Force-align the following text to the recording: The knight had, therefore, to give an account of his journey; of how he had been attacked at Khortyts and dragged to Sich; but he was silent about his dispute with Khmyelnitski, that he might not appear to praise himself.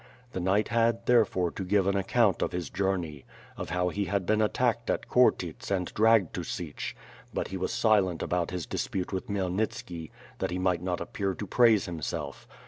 The 0.33 0.39
knight 0.39 0.69
had, 0.69 1.05
therefore, 1.05 1.51
to 1.51 1.63
give 1.63 1.85
an 1.85 1.95
account 1.95 2.41
of 2.41 2.53
his 2.53 2.71
journey; 2.71 3.23
of 3.55 3.69
how 3.69 3.89
he 3.89 4.05
had 4.05 4.25
been 4.25 4.41
attacked 4.41 4.89
at 4.89 5.07
Khortyts 5.07 5.69
and 5.69 5.93
dragged 5.93 6.33
to 6.33 6.43
Sich; 6.43 6.95
but 7.31 7.49
he 7.49 7.57
was 7.57 7.71
silent 7.71 8.23
about 8.23 8.49
his 8.49 8.65
dispute 8.65 9.13
with 9.13 9.27
Khmyelnitski, 9.27 10.09
that 10.39 10.49
he 10.49 10.57
might 10.57 10.81
not 10.81 11.01
appear 11.01 11.35
to 11.35 11.45
praise 11.45 11.85
himself. 11.85 12.47